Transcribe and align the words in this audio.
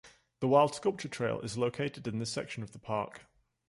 The 0.39 0.47
"Wild 0.47 0.73
Sculpture 0.73 1.07
Trail" 1.07 1.41
is 1.41 1.59
located 1.59 2.07
in 2.07 2.17
this 2.17 2.31
section 2.31 2.63
of 2.63 2.71
the 2.71 2.79
park. 2.79 3.27